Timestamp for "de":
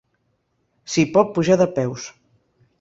1.63-1.71